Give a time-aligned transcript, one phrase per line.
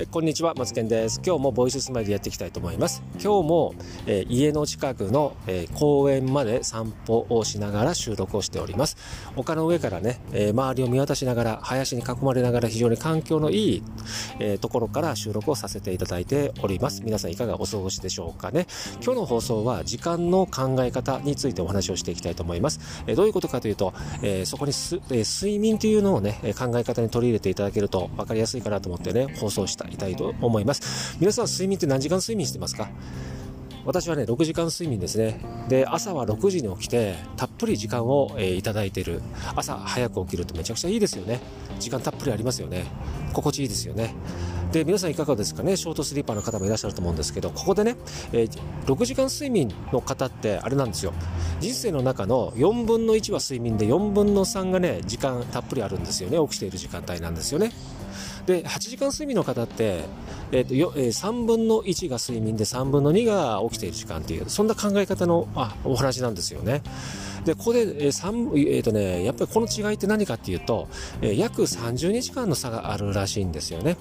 [0.00, 1.20] えこんにちは松健です。
[1.22, 3.02] 今日もボイススマイルやっていきたいと思います。
[3.22, 3.74] 今日も、
[4.06, 8.96] えー、家の近くの、えー、公園まで散歩をしながら収録をしております。
[9.36, 13.82] 丘の上からね、えー、周りを見渡しながら林に囲まれながら非常に環境のいい、
[14.38, 17.02] えところから収録をさせていただいております。
[17.04, 18.66] 皆さんいかがお過ごしでしょうかね。
[19.04, 23.92] 今日の放送は時間の考え方についてお話をしていきたいと思います、えどういうことかというと、
[24.22, 31.16] えそこにす、え睡眠というのをね考え方に取り入れていただけると分かりやすいかなと思ってね放送したいたいと思います。
[31.20, 32.88] 皆さん睡眠って何時間睡眠してますか？
[33.84, 35.40] 私はね、6時間睡眠ですね。
[35.68, 39.22] で、朝は6時に起きて、たっぷり時間を、えー、いただいている。
[39.56, 41.40] 朝早く起きるとめちゃくちゃいいですよね。
[41.78, 42.84] 時間たっぷりありますよね。
[43.32, 44.14] 心地いいですよね。
[44.72, 45.76] で、皆さんいかがですかね？
[45.76, 47.96] ショートスリーパーの方もいらっしゃると思うんですけど、ここでね、
[48.32, 51.12] えー、6時間睡眠の方ってあれなんですよ。
[51.58, 56.38] 人生の中の4分の1は睡眠で4分の3がね、時間たっぷりあるんですよね。
[56.48, 57.72] 起きている時間帯なんですよね。
[58.46, 60.04] で8時間睡眠の方って、
[60.50, 66.82] えーとよえー、3分の1が睡眠で3分の2が起きている時間っていうそんな考え方のあお話なんですよね。
[67.44, 70.88] でここで、えーえーとね、やっぱりこの違いって何かっていうと、
[71.20, 73.96] えー、約30日間の差があるらしいんですよね。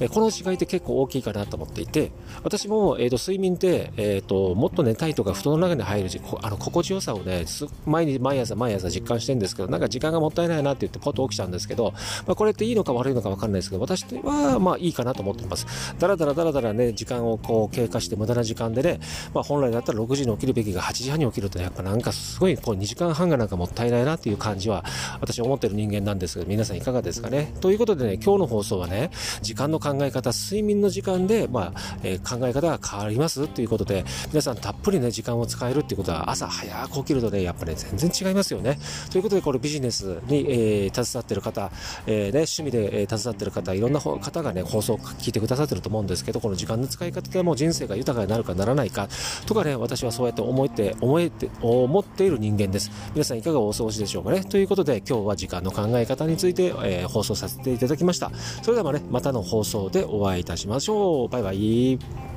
[0.00, 2.10] えー、この違いって結構大きいかなと思っていて
[2.42, 6.10] 私も、えーと、睡眠って、えーと、もっと寝たいとか布団の中に入る
[6.42, 7.44] あの心地よさをね
[7.86, 11.92] 毎日毎朝毎朝実感してるんですけどなんか時間がもったいないなって言ってポッと起きちゃうんですけど、
[12.26, 15.66] まあ、これっていいのか悪いのか分かんないですけど私はまあいいかなと思ってます。
[15.98, 19.00] だらだらだらだらね時間をこう経過して無駄な時間でね、
[19.32, 24.84] まあ、本来だったら6時に起きるべきが8時半に起きるとやっぱなんかすごいこう2時間半がなんかもったいないなっていう感じは
[25.20, 27.52] 私思ってる人間なんですけど皆さんいかがですかね？
[27.60, 29.10] ということでね今日の放送はね
[29.42, 38.78] 時間の考え方睡眠の時間で、まあえー、考え方が変わりますということで皆さんたっぷりね時間を使えるっていうことは朝早く起きるとねやっぱね全然違いますよね。
[39.10, 41.70] ということでこれビジネスに、えー、携わってる方、
[42.06, 49.08] えーね、趣味で、えー、携わってる方いろんな方がね放送を聞いてくださってると思うんですけどこの時間の使い方でもう人生が豊かになるかならないか
[49.46, 52.90] とかね私はそうやって思って思えて思っている人間です。
[53.12, 54.44] 皆さんいかがお過ごしでしょうかね？
[54.44, 58.30] ということで今日は時間の考え方について、えー、放送させていただきました。
[58.62, 61.28] それではねまたの放送でお会いいたしましょう。
[61.28, 62.33] バイバイ。